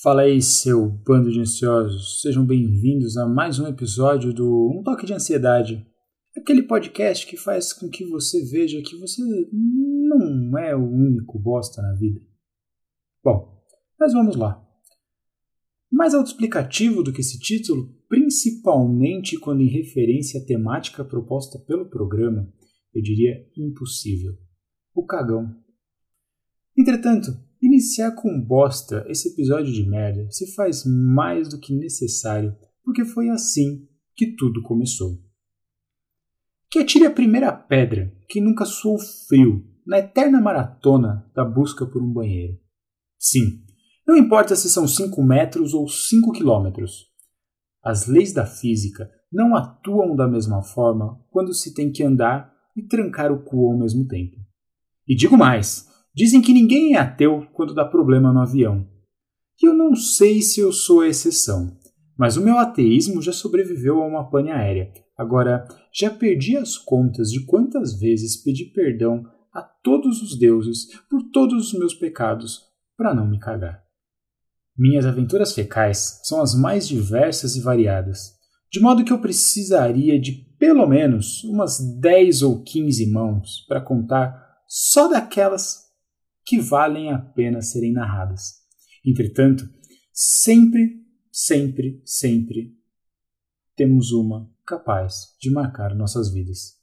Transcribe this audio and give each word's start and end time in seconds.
Fala 0.00 0.22
aí, 0.22 0.40
seu 0.40 0.88
bando 0.88 1.32
de 1.32 1.40
ansiosos. 1.40 2.20
Sejam 2.20 2.46
bem-vindos 2.46 3.16
a 3.16 3.26
mais 3.26 3.58
um 3.58 3.66
episódio 3.66 4.32
do 4.32 4.70
Um 4.72 4.80
Toque 4.84 5.04
de 5.04 5.12
Ansiedade. 5.12 5.84
Aquele 6.36 6.62
podcast 6.62 7.26
que 7.26 7.36
faz 7.36 7.72
com 7.72 7.88
que 7.88 8.06
você 8.06 8.44
veja 8.44 8.80
que 8.80 8.96
você 8.96 9.20
não 9.50 10.56
é 10.56 10.76
o 10.76 10.88
único 10.88 11.36
bosta 11.36 11.82
na 11.82 11.94
vida. 11.94 12.20
Bom, 13.24 13.60
mas 13.98 14.12
vamos 14.12 14.36
lá. 14.36 14.64
Mais 15.90 16.14
autoexplicativo 16.14 17.02
do 17.02 17.12
que 17.12 17.20
esse 17.20 17.40
título, 17.40 17.92
principalmente 18.08 19.36
quando 19.36 19.62
em 19.62 19.68
referência 19.68 20.40
à 20.40 20.44
temática 20.44 21.04
proposta 21.04 21.58
pelo 21.58 21.90
programa, 21.90 22.48
eu 22.94 23.02
diria 23.02 23.34
impossível. 23.56 24.34
O 24.94 25.04
cagão. 25.04 25.56
Entretanto, 26.76 27.47
Iniciar 27.60 28.12
com 28.12 28.40
bosta 28.40 29.04
esse 29.08 29.30
episódio 29.30 29.72
de 29.72 29.88
merda 29.88 30.30
se 30.30 30.54
faz 30.54 30.84
mais 30.84 31.48
do 31.48 31.58
que 31.58 31.74
necessário, 31.74 32.56
porque 32.84 33.04
foi 33.04 33.28
assim 33.28 33.88
que 34.14 34.36
tudo 34.36 34.62
começou. 34.62 35.18
Que 36.70 36.78
atire 36.78 37.06
a 37.06 37.10
primeira 37.10 37.52
pedra 37.52 38.12
que 38.28 38.40
nunca 38.40 38.64
suou 38.64 38.98
frio 38.98 39.66
na 39.84 39.98
eterna 39.98 40.40
maratona 40.40 41.28
da 41.34 41.44
busca 41.44 41.84
por 41.84 42.02
um 42.02 42.12
banheiro. 42.12 42.58
Sim, 43.18 43.64
não 44.06 44.16
importa 44.16 44.54
se 44.54 44.70
são 44.70 44.86
5 44.86 45.20
metros 45.22 45.74
ou 45.74 45.88
5 45.88 46.30
quilômetros. 46.32 47.08
As 47.82 48.06
leis 48.06 48.32
da 48.32 48.46
física 48.46 49.10
não 49.32 49.56
atuam 49.56 50.14
da 50.14 50.28
mesma 50.28 50.62
forma 50.62 51.20
quando 51.30 51.52
se 51.52 51.74
tem 51.74 51.90
que 51.90 52.04
andar 52.04 52.54
e 52.76 52.82
trancar 52.82 53.32
o 53.32 53.42
cu 53.42 53.70
ao 53.70 53.78
mesmo 53.78 54.06
tempo. 54.06 54.36
E 55.06 55.16
digo 55.16 55.36
mais, 55.36 55.88
Dizem 56.18 56.42
que 56.42 56.52
ninguém 56.52 56.96
é 56.96 56.98
ateu 56.98 57.46
quando 57.52 57.72
dá 57.72 57.84
problema 57.84 58.32
no 58.32 58.40
avião. 58.40 58.84
E 59.62 59.66
eu 59.66 59.72
não 59.72 59.94
sei 59.94 60.42
se 60.42 60.58
eu 60.58 60.72
sou 60.72 61.02
a 61.02 61.06
exceção, 61.06 61.78
mas 62.18 62.36
o 62.36 62.42
meu 62.42 62.58
ateísmo 62.58 63.22
já 63.22 63.32
sobreviveu 63.32 64.02
a 64.02 64.06
uma 64.08 64.28
pane 64.28 64.50
aérea. 64.50 64.92
Agora, 65.16 65.64
já 65.94 66.10
perdi 66.10 66.56
as 66.56 66.76
contas 66.76 67.30
de 67.30 67.46
quantas 67.46 67.96
vezes 68.00 68.42
pedi 68.42 68.64
perdão 68.64 69.22
a 69.54 69.62
todos 69.62 70.20
os 70.20 70.36
deuses 70.36 70.88
por 71.08 71.22
todos 71.32 71.72
os 71.72 71.78
meus 71.78 71.94
pecados 71.94 72.62
para 72.96 73.14
não 73.14 73.30
me 73.30 73.38
cagar. 73.38 73.80
Minhas 74.76 75.06
aventuras 75.06 75.54
fecais 75.54 76.20
são 76.24 76.42
as 76.42 76.52
mais 76.52 76.88
diversas 76.88 77.54
e 77.54 77.60
variadas, 77.60 78.32
de 78.72 78.80
modo 78.80 79.04
que 79.04 79.12
eu 79.12 79.20
precisaria 79.20 80.20
de 80.20 80.32
pelo 80.58 80.84
menos 80.84 81.44
umas 81.44 81.78
10 82.00 82.42
ou 82.42 82.60
15 82.64 83.08
mãos 83.08 83.64
para 83.68 83.80
contar 83.80 84.58
só 84.66 85.06
daquelas 85.06 85.87
que 86.48 86.58
valem 86.58 87.12
a 87.12 87.18
pena 87.18 87.60
serem 87.60 87.92
narradas. 87.92 88.54
Entretanto, 89.04 89.68
sempre, 90.10 91.04
sempre, 91.30 92.00
sempre 92.06 92.74
temos 93.76 94.12
uma 94.12 94.50
capaz 94.66 95.36
de 95.38 95.50
marcar 95.50 95.94
nossas 95.94 96.32
vidas. 96.32 96.78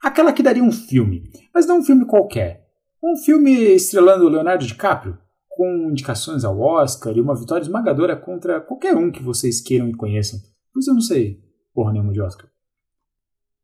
Aquela 0.00 0.32
que 0.32 0.42
daria 0.42 0.62
um 0.62 0.70
filme, 0.70 1.28
mas 1.52 1.66
não 1.66 1.80
um 1.80 1.84
filme 1.84 2.06
qualquer. 2.06 2.64
Um 3.02 3.16
filme 3.16 3.52
estrelando 3.74 4.28
Leonardo 4.28 4.64
DiCaprio, 4.64 5.18
com 5.48 5.90
indicações 5.90 6.44
ao 6.44 6.60
Oscar 6.60 7.16
e 7.16 7.20
uma 7.20 7.34
vitória 7.34 7.64
esmagadora 7.64 8.16
contra 8.16 8.60
qualquer 8.60 8.94
um 8.94 9.10
que 9.10 9.22
vocês 9.22 9.60
queiram 9.60 9.88
e 9.88 9.96
conheçam, 9.96 10.38
pois 10.72 10.86
eu 10.86 10.94
não 10.94 11.00
sei 11.00 11.44
porra 11.74 11.92
nenhuma 11.92 12.12
de 12.12 12.20
Oscar. 12.20 12.48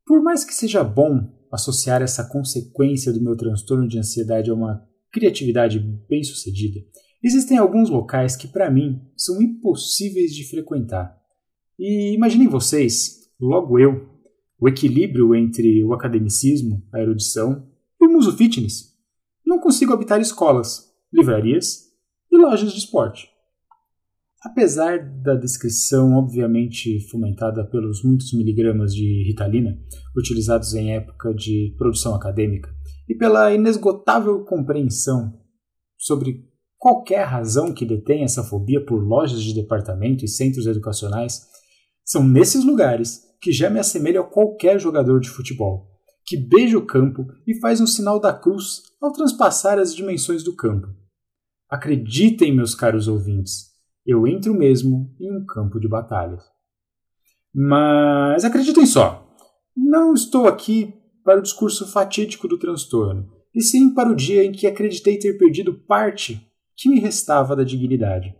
Por 0.04 0.20
mais 0.20 0.44
que 0.44 0.52
seja 0.52 0.82
bom 0.82 1.32
associar 1.52 2.02
essa 2.02 2.28
consequência 2.28 3.12
do 3.12 3.22
meu 3.22 3.36
transtorno 3.36 3.86
de 3.86 4.00
ansiedade 4.00 4.50
a 4.50 4.54
uma 4.54 4.91
criatividade 5.12 5.78
bem-sucedida, 6.08 6.80
existem 7.22 7.58
alguns 7.58 7.90
locais 7.90 8.34
que, 8.34 8.48
para 8.48 8.70
mim, 8.70 9.00
são 9.16 9.40
impossíveis 9.40 10.34
de 10.34 10.48
frequentar. 10.48 11.16
E 11.78 12.14
imaginem 12.14 12.48
vocês, 12.48 13.30
logo 13.38 13.78
eu, 13.78 14.08
o 14.58 14.68
equilíbrio 14.68 15.34
entre 15.34 15.84
o 15.84 15.92
academicismo, 15.92 16.82
a 16.92 17.00
erudição 17.00 17.68
e 18.00 18.06
o 18.06 18.10
muso 18.10 18.36
fitness. 18.36 18.92
Não 19.44 19.60
consigo 19.60 19.92
habitar 19.92 20.20
escolas, 20.20 20.92
livrarias 21.12 21.90
e 22.30 22.36
lojas 22.36 22.72
de 22.72 22.78
esporte. 22.78 23.28
Apesar 24.42 24.98
da 24.98 25.34
descrição 25.34 26.14
obviamente 26.14 26.98
fomentada 27.08 27.64
pelos 27.64 28.02
muitos 28.02 28.32
miligramas 28.32 28.92
de 28.92 29.24
ritalina 29.24 29.78
utilizados 30.16 30.74
em 30.74 30.94
época 30.94 31.32
de 31.32 31.74
produção 31.78 32.14
acadêmica, 32.14 32.74
e 33.08 33.14
pela 33.14 33.52
inesgotável 33.52 34.44
compreensão 34.44 35.40
sobre 35.96 36.48
qualquer 36.78 37.24
razão 37.24 37.72
que 37.72 37.86
detém 37.86 38.24
essa 38.24 38.42
fobia 38.42 38.84
por 38.84 38.96
lojas 38.96 39.42
de 39.42 39.54
departamento 39.54 40.24
e 40.24 40.28
centros 40.28 40.66
educacionais, 40.66 41.46
são 42.04 42.26
nesses 42.26 42.64
lugares 42.64 43.22
que 43.40 43.52
já 43.52 43.70
me 43.70 43.78
assemelho 43.78 44.20
a 44.20 44.24
qualquer 44.24 44.80
jogador 44.80 45.20
de 45.20 45.30
futebol, 45.30 45.88
que 46.24 46.36
beija 46.36 46.78
o 46.78 46.86
campo 46.86 47.26
e 47.46 47.58
faz 47.60 47.80
um 47.80 47.86
sinal 47.86 48.20
da 48.20 48.32
cruz 48.32 48.82
ao 49.00 49.12
transpassar 49.12 49.78
as 49.78 49.94
dimensões 49.94 50.42
do 50.42 50.54
campo. 50.56 50.88
Acreditem, 51.68 52.54
meus 52.54 52.74
caros 52.74 53.08
ouvintes, 53.08 53.70
eu 54.06 54.26
entro 54.26 54.52
mesmo 54.52 55.14
em 55.20 55.32
um 55.32 55.46
campo 55.46 55.78
de 55.78 55.88
batalha. 55.88 56.38
Mas 57.54 58.44
acreditem 58.44 58.86
só, 58.86 59.28
não 59.76 60.14
estou 60.14 60.48
aqui 60.48 60.94
para 61.24 61.38
o 61.38 61.42
discurso 61.42 61.90
fatídico 61.90 62.48
do 62.48 62.58
transtorno, 62.58 63.28
e 63.54 63.62
sim 63.62 63.94
para 63.94 64.10
o 64.10 64.16
dia 64.16 64.44
em 64.44 64.52
que 64.52 64.66
acreditei 64.66 65.18
ter 65.18 65.38
perdido 65.38 65.74
parte 65.74 66.46
que 66.76 66.88
me 66.88 66.98
restava 66.98 67.54
da 67.54 67.64
dignidade. 67.64 68.34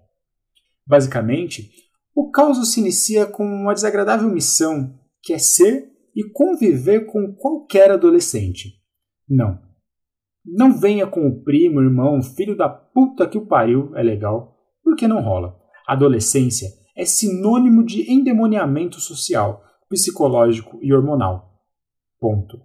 Basicamente, 0.87 1.71
o 2.15 2.31
caos 2.31 2.73
se 2.73 2.81
inicia 2.81 3.27
com 3.27 3.45
uma 3.45 3.75
desagradável 3.75 4.29
missão 4.29 4.99
que 5.23 5.33
é 5.33 5.39
ser 5.39 5.91
e 6.15 6.25
conviver 6.25 7.07
com 7.07 7.33
qualquer 7.35 7.91
adolescente. 7.91 8.81
Não. 9.29 9.59
Não 10.45 10.79
venha 10.79 11.07
com 11.07 11.27
o 11.29 11.43
primo, 11.43 11.81
irmão, 11.81 12.23
filho 12.23 12.57
da 12.57 12.69
puta 12.69 13.29
que 13.29 13.39
o 13.39 13.47
pariu, 13.47 13.95
é 13.97 14.03
legal, 14.03 14.59
porque 14.83 15.07
não 15.07 15.23
rola. 15.23 15.57
Adolescência 15.87 16.69
é 16.97 17.05
sinônimo 17.05 17.85
de 17.85 18.11
endemoniamento 18.13 19.01
social, 19.01 19.65
psicológico 19.89 20.79
e 20.83 20.93
hormonal. 20.93 21.63
Ponto. 22.21 22.61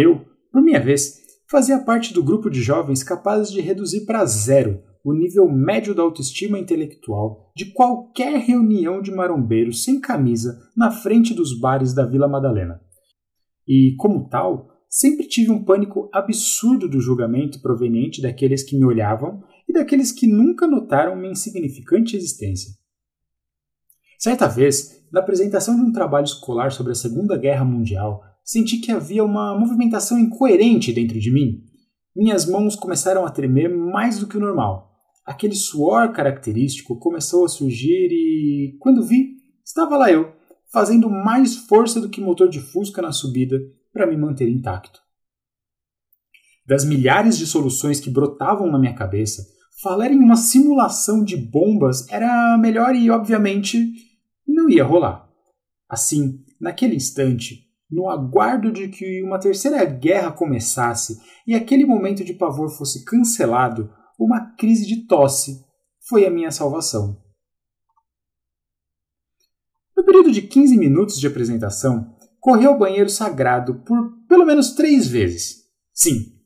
Eu, 0.00 0.24
por 0.52 0.62
minha 0.62 0.78
vez, 0.78 1.20
fazia 1.50 1.80
parte 1.80 2.14
do 2.14 2.22
grupo 2.22 2.48
de 2.48 2.62
jovens 2.62 3.02
capazes 3.02 3.50
de 3.50 3.60
reduzir 3.60 4.06
para 4.06 4.24
zero 4.24 4.80
o 5.04 5.12
nível 5.12 5.50
médio 5.50 5.92
da 5.92 6.04
autoestima 6.04 6.56
intelectual 6.56 7.50
de 7.56 7.72
qualquer 7.72 8.38
reunião 8.38 9.02
de 9.02 9.10
marombeiros 9.10 9.82
sem 9.82 10.00
camisa 10.00 10.56
na 10.76 10.92
frente 10.92 11.34
dos 11.34 11.58
bares 11.58 11.92
da 11.92 12.06
Vila 12.06 12.28
Madalena. 12.28 12.80
E, 13.66 13.96
como 13.98 14.28
tal, 14.28 14.68
sempre 14.88 15.26
tive 15.26 15.50
um 15.50 15.64
pânico 15.64 16.08
absurdo 16.12 16.88
do 16.88 17.00
julgamento 17.00 17.60
proveniente 17.60 18.22
daqueles 18.22 18.62
que 18.62 18.78
me 18.78 18.84
olhavam 18.84 19.42
e 19.68 19.72
daqueles 19.72 20.12
que 20.12 20.28
nunca 20.28 20.68
notaram 20.68 21.16
minha 21.16 21.32
insignificante 21.32 22.16
existência. 22.16 22.70
Certa 24.16 24.46
vez, 24.46 25.04
na 25.10 25.18
apresentação 25.18 25.74
de 25.74 25.82
um 25.82 25.92
trabalho 25.92 26.24
escolar 26.24 26.70
sobre 26.70 26.92
a 26.92 26.94
Segunda 26.94 27.36
Guerra 27.36 27.64
Mundial, 27.64 28.27
senti 28.48 28.78
que 28.78 28.90
havia 28.90 29.22
uma 29.22 29.54
movimentação 29.58 30.18
incoerente 30.18 30.90
dentro 30.90 31.20
de 31.20 31.30
mim. 31.30 31.62
Minhas 32.16 32.46
mãos 32.46 32.74
começaram 32.74 33.26
a 33.26 33.30
tremer 33.30 33.68
mais 33.68 34.18
do 34.18 34.26
que 34.26 34.38
o 34.38 34.40
normal. 34.40 34.90
Aquele 35.26 35.54
suor 35.54 36.12
característico 36.12 36.98
começou 36.98 37.44
a 37.44 37.48
surgir 37.48 38.08
e, 38.10 38.78
quando 38.80 39.04
vi, 39.04 39.36
estava 39.62 39.98
lá 39.98 40.10
eu, 40.10 40.32
fazendo 40.72 41.10
mais 41.10 41.56
força 41.56 42.00
do 42.00 42.08
que 42.08 42.22
motor 42.22 42.48
de 42.48 42.58
fusca 42.58 43.02
na 43.02 43.12
subida 43.12 43.60
para 43.92 44.06
me 44.06 44.16
manter 44.16 44.48
intacto. 44.48 44.98
Das 46.66 46.86
milhares 46.86 47.36
de 47.36 47.46
soluções 47.46 48.00
que 48.00 48.08
brotavam 48.08 48.72
na 48.72 48.78
minha 48.78 48.94
cabeça, 48.94 49.46
falar 49.82 50.10
em 50.10 50.18
uma 50.18 50.36
simulação 50.36 51.22
de 51.22 51.36
bombas 51.36 52.08
era 52.08 52.56
melhor 52.56 52.94
e, 52.94 53.10
obviamente, 53.10 53.92
não 54.46 54.70
ia 54.70 54.84
rolar. 54.84 55.28
Assim, 55.86 56.42
naquele 56.58 56.96
instante, 56.96 57.67
no 57.90 58.08
aguardo 58.08 58.70
de 58.70 58.88
que 58.88 59.22
uma 59.22 59.38
terceira 59.38 59.84
guerra 59.84 60.32
começasse 60.32 61.18
e 61.46 61.54
aquele 61.54 61.86
momento 61.86 62.24
de 62.24 62.34
pavor 62.34 62.68
fosse 62.70 63.04
cancelado, 63.04 63.90
uma 64.18 64.54
crise 64.56 64.86
de 64.86 65.06
tosse 65.06 65.64
foi 66.08 66.26
a 66.26 66.30
minha 66.30 66.50
salvação. 66.50 67.22
No 69.96 70.04
período 70.04 70.30
de 70.30 70.42
15 70.42 70.76
minutos 70.76 71.18
de 71.18 71.26
apresentação, 71.26 72.16
corri 72.38 72.66
ao 72.66 72.78
banheiro 72.78 73.08
sagrado 73.08 73.82
por 73.84 74.18
pelo 74.28 74.44
menos 74.44 74.72
três 74.72 75.06
vezes. 75.06 75.64
Sim, 75.92 76.38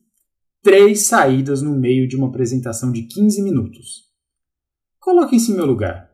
três 0.61 1.01
saídas 1.01 1.61
no 1.61 1.77
meio 1.77 2.07
de 2.07 2.15
uma 2.15 2.27
apresentação 2.27 2.91
de 2.91 3.03
15 3.03 3.41
minutos. 3.43 4.03
Coloquem-se 4.99 5.51
em 5.51 5.55
meu 5.55 5.65
lugar. 5.65 6.09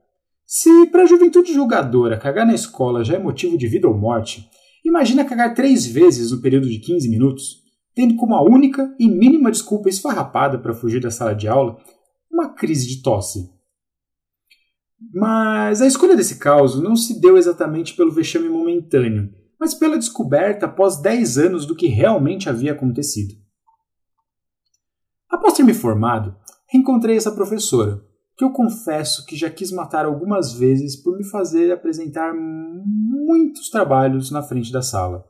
Se 0.46 0.88
para 0.88 1.04
a 1.04 1.06
juventude 1.06 1.54
julgadora 1.54 2.18
cagar 2.18 2.46
na 2.46 2.56
escola 2.56 3.04
já 3.04 3.16
é 3.16 3.20
motivo 3.20 3.56
de 3.56 3.68
vida 3.68 3.88
ou 3.88 3.96
morte, 3.96 4.50
Imagina 4.86 5.26
cagar 5.26 5.54
três 5.54 5.86
vezes 5.86 6.32
no 6.32 6.42
período 6.42 6.70
de 6.70 6.80
15 6.80 7.10
minutos, 7.10 7.64
tendo 7.94 8.16
como 8.16 8.36
a 8.36 8.44
única 8.44 8.96
e 9.00 9.10
mínima 9.10 9.52
desculpa 9.52 9.90
esfarrapada 9.90 10.58
para 10.58 10.74
fugir 10.74 11.02
da 11.02 11.12
sala 11.12 11.34
de 11.34 11.48
aula 11.48 11.78
uma 12.32 12.54
crise 12.54 12.88
de 12.88 13.02
tosse. 13.02 13.50
Mas 15.14 15.82
a 15.82 15.88
escolha 15.88 16.16
desse 16.16 16.40
caos 16.40 16.80
não 16.80 16.96
se 16.96 17.20
deu 17.20 17.38
exatamente 17.38 17.96
pelo 17.96 18.12
vexame 18.12 18.50
momentâneo, 18.50 19.34
mas 19.60 19.74
pela 19.74 19.98
descoberta 19.98 20.66
após 20.66 21.02
10 21.02 21.38
anos 21.38 21.66
do 21.66 21.76
que 21.76 21.88
realmente 21.88 22.50
havia 22.50 22.72
acontecido. 22.72 23.34
Após 25.30 25.54
ter 25.54 25.64
me 25.64 25.74
formado, 25.74 26.36
reencontrei 26.68 27.16
essa 27.16 27.32
professora, 27.32 28.04
que 28.40 28.46
eu 28.46 28.52
confesso 28.52 29.26
que 29.26 29.36
já 29.36 29.50
quis 29.50 29.70
matar 29.70 30.06
algumas 30.06 30.54
vezes 30.54 30.96
por 30.96 31.18
me 31.18 31.26
fazer 31.26 31.74
apresentar 31.74 32.34
muitos 32.34 33.70
trabalhos 33.70 34.32
na 34.32 34.42
frente 34.42 34.72
da 34.72 34.82
sala. 34.82 35.26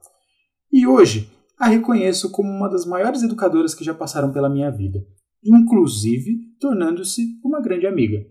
E 0.72 0.86
hoje 0.86 1.28
a 1.58 1.68
reconheço 1.68 2.30
como 2.30 2.52
uma 2.52 2.70
das 2.70 2.86
maiores 2.86 3.24
educadoras 3.24 3.74
que 3.74 3.84
já 3.84 3.96
passaram 3.96 4.32
pela 4.32 4.48
minha 4.48 4.70
vida, 4.70 5.04
inclusive 5.44 6.38
tornando-se 6.60 7.40
uma 7.44 7.60
grande 7.60 7.88
amiga. 7.88 8.24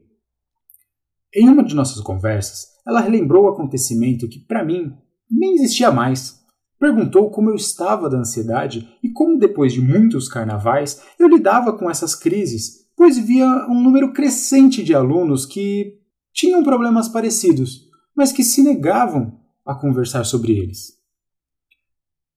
Em 1.35 1.49
uma 1.49 1.65
de 1.65 1.75
nossas 1.75 2.01
conversas, 2.01 2.69
ela 2.87 3.01
relembrou 3.01 3.47
o 3.47 3.49
acontecimento 3.49 4.29
que, 4.29 4.39
para 4.39 4.65
mim, 4.65 4.97
nem 5.29 5.55
existia 5.55 5.91
mais. 5.91 6.39
Perguntou 6.79 7.33
como 7.33 7.51
eu 7.51 7.57
estava 7.57 8.09
da 8.09 8.19
ansiedade 8.19 8.89
e 9.03 9.11
como, 9.11 9.41
depois 9.41 9.73
de 9.73 9.81
muitos 9.81 10.29
carnavais, 10.29 11.03
eu 11.19 11.27
lidava 11.27 11.77
com 11.77 11.91
essas 11.91 12.15
crises, 12.15 12.88
pois 12.99 13.17
via 13.17 13.47
um 13.69 13.81
número 13.81 14.13
crescente 14.13 14.83
de 14.83 14.93
alunos 14.93 15.47
que 15.47 15.97
tinham 16.33 16.65
problemas 16.65 17.09
parecidos, 17.09 17.89
mas 18.15 18.33
que 18.33 18.43
se 18.43 18.61
negavam 18.61 19.39
a 19.65 19.73
conversar 19.73 20.25
sobre 20.25 20.59
eles. 20.59 20.99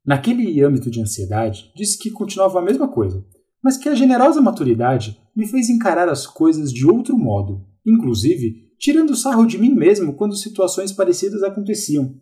Naquele 0.06 0.64
âmbito 0.64 0.92
de 0.92 1.02
ansiedade, 1.02 1.72
disse 1.76 1.98
que 1.98 2.12
continuava 2.12 2.60
a 2.60 2.62
mesma 2.62 2.88
coisa, 2.88 3.26
mas 3.64 3.76
que 3.76 3.90
a 3.90 3.96
generosa 3.96 4.40
maturidade 4.40 5.20
me 5.36 5.48
fez 5.48 5.68
encarar 5.68 6.08
as 6.08 6.28
coisas 6.28 6.72
de 6.72 6.86
outro 6.86 7.18
modo, 7.18 7.66
inclusive 7.84 8.72
tirando 8.78 9.16
sarro 9.16 9.48
de 9.48 9.58
mim 9.58 9.74
mesmo 9.74 10.14
quando 10.14 10.36
situações 10.36 10.92
parecidas 10.92 11.42
aconteciam. 11.42 12.16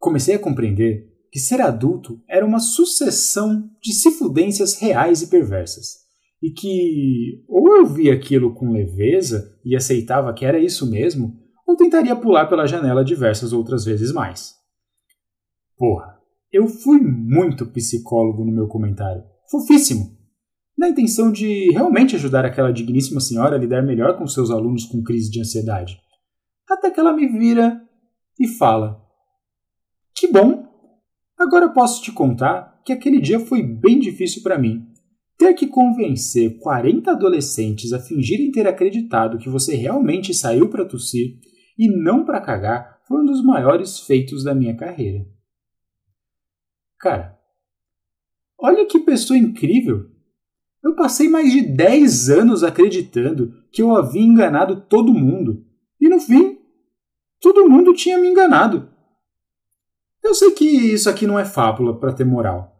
Comecei 0.00 0.34
a 0.34 0.38
compreender 0.40 1.12
que 1.30 1.38
ser 1.38 1.60
adulto 1.60 2.20
era 2.28 2.44
uma 2.44 2.58
sucessão 2.58 3.70
de 3.80 3.92
cifudências 3.92 4.74
reais 4.80 5.22
e 5.22 5.28
perversas, 5.28 6.05
e 6.46 6.50
que 6.50 7.44
ou 7.48 7.76
eu 7.76 7.86
via 7.86 8.14
aquilo 8.14 8.54
com 8.54 8.70
leveza 8.70 9.58
e 9.64 9.74
aceitava 9.74 10.32
que 10.32 10.44
era 10.44 10.58
isso 10.58 10.88
mesmo, 10.88 11.36
ou 11.66 11.76
tentaria 11.76 12.14
pular 12.14 12.46
pela 12.46 12.66
janela 12.66 13.04
diversas 13.04 13.52
outras 13.52 13.84
vezes 13.84 14.12
mais. 14.12 14.54
Porra, 15.76 16.18
eu 16.52 16.68
fui 16.68 17.00
muito 17.00 17.66
psicólogo 17.66 18.44
no 18.44 18.52
meu 18.52 18.68
comentário. 18.68 19.24
Fofíssimo! 19.50 20.16
na 20.76 20.90
intenção 20.90 21.32
de 21.32 21.70
realmente 21.70 22.14
ajudar 22.16 22.44
aquela 22.44 22.70
digníssima 22.70 23.18
senhora 23.18 23.56
a 23.56 23.58
lidar 23.58 23.82
melhor 23.82 24.18
com 24.18 24.26
seus 24.26 24.50
alunos 24.50 24.84
com 24.84 25.02
crise 25.02 25.30
de 25.30 25.40
ansiedade. 25.40 25.98
Até 26.68 26.90
que 26.90 27.00
ela 27.00 27.14
me 27.14 27.26
vira 27.26 27.80
e 28.38 28.46
fala: 28.46 29.00
Que 30.14 30.28
bom! 30.28 30.66
Agora 31.38 31.70
posso 31.70 32.02
te 32.02 32.12
contar 32.12 32.82
que 32.84 32.92
aquele 32.92 33.20
dia 33.20 33.40
foi 33.40 33.62
bem 33.62 33.98
difícil 33.98 34.42
para 34.42 34.58
mim. 34.58 34.86
Ter 35.38 35.52
que 35.54 35.66
convencer 35.66 36.58
40 36.58 37.10
adolescentes 37.10 37.92
a 37.92 38.00
fingirem 38.00 38.50
ter 38.50 38.66
acreditado 38.66 39.38
que 39.38 39.48
você 39.48 39.74
realmente 39.74 40.32
saiu 40.32 40.68
para 40.68 40.84
tossir 40.84 41.38
e 41.78 41.88
não 41.88 42.24
para 42.24 42.40
cagar 42.40 43.00
foi 43.06 43.20
um 43.20 43.24
dos 43.24 43.44
maiores 43.44 44.00
feitos 44.00 44.42
da 44.42 44.54
minha 44.54 44.74
carreira. 44.74 45.26
Cara, 46.98 47.38
olha 48.58 48.86
que 48.86 48.98
pessoa 48.98 49.38
incrível! 49.38 50.10
Eu 50.82 50.94
passei 50.94 51.28
mais 51.28 51.52
de 51.52 51.62
10 51.62 52.30
anos 52.30 52.62
acreditando 52.62 53.52
que 53.72 53.82
eu 53.82 53.94
havia 53.94 54.22
enganado 54.22 54.82
todo 54.82 55.12
mundo. 55.12 55.64
E 56.00 56.08
no 56.08 56.20
fim, 56.20 56.58
todo 57.40 57.68
mundo 57.68 57.92
tinha 57.92 58.18
me 58.18 58.28
enganado. 58.28 58.88
Eu 60.22 60.34
sei 60.34 60.52
que 60.52 60.64
isso 60.64 61.10
aqui 61.10 61.26
não 61.26 61.38
é 61.38 61.44
fábula 61.44 61.98
para 61.98 62.12
ter 62.12 62.24
moral. 62.24 62.75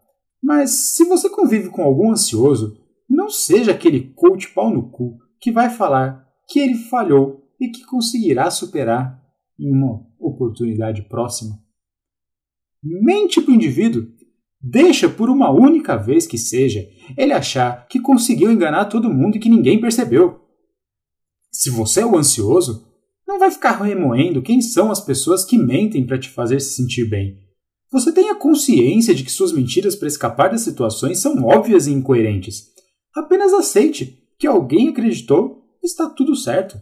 Mas 0.47 0.71
se 0.95 1.03
você 1.03 1.29
convive 1.29 1.71
com 1.71 1.83
algum 1.83 2.13
ansioso, 2.13 2.79
não 3.11 3.29
seja 3.29 3.73
aquele 3.73 4.13
coach 4.15 4.55
pau 4.55 4.73
no 4.73 4.89
cu 4.93 5.19
que 5.41 5.51
vai 5.51 5.69
falar 5.69 6.25
que 6.49 6.61
ele 6.61 6.77
falhou 6.77 7.51
e 7.61 7.69
que 7.69 7.85
conseguirá 7.85 8.49
superar 8.49 9.21
em 9.59 9.73
uma 9.73 10.07
oportunidade 10.21 11.03
próxima. 11.09 11.59
Mente 12.81 13.41
para 13.41 13.51
o 13.51 13.55
indivíduo 13.57 14.07
Deixa 14.63 15.09
por 15.09 15.29
uma 15.29 15.51
única 15.51 15.97
vez 15.97 16.29
que 16.29 16.39
seja 16.39 16.89
ele 17.17 17.33
achar 17.33 17.87
que 17.89 18.01
conseguiu 18.01 18.51
enganar 18.51 18.87
todo 18.87 19.13
mundo 19.13 19.37
e 19.37 19.41
que 19.41 19.49
ninguém 19.49 19.81
percebeu. 19.81 20.41
Se 21.51 21.71
você 21.71 22.03
é 22.03 22.07
o 22.07 22.17
ansioso, 22.17 22.87
não 23.27 23.39
vai 23.39 23.51
ficar 23.51 23.83
remoendo 23.83 24.43
quem 24.43 24.61
são 24.61 24.93
as 24.93 25.01
pessoas 25.01 25.45
que 25.45 25.59
mentem 25.59 26.07
para 26.07 26.19
te 26.19 26.29
fazer 26.29 26.61
se 26.61 26.75
sentir 26.75 27.09
bem. 27.09 27.46
Você 27.93 28.13
tenha 28.13 28.35
consciência 28.35 29.15
de 29.15 29.23
que 29.23 29.31
suas 29.31 29.53
mentiras 29.53 29.95
para 29.95 30.09
escapar 30.09 30.51
das 30.51 30.63
situações 30.63 31.19
são 31.19 31.43
óbvias 31.45 31.87
e 31.87 31.93
incoerentes. 31.93 32.73
Apenas 33.15 33.53
aceite 33.53 34.23
que 34.39 34.47
alguém 34.47 34.89
acreditou 34.89 35.65
e 35.83 35.87
está 35.87 36.09
tudo 36.09 36.35
certo. 36.35 36.81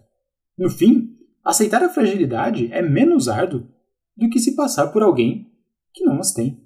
No 0.56 0.70
fim, 0.70 1.16
aceitar 1.44 1.82
a 1.82 1.88
fragilidade 1.88 2.68
é 2.72 2.80
menos 2.80 3.28
árduo 3.28 3.68
do 4.16 4.28
que 4.30 4.38
se 4.38 4.54
passar 4.54 4.88
por 4.88 5.02
alguém 5.02 5.50
que 5.92 6.04
não 6.04 6.18
as 6.18 6.32
tem. 6.32 6.63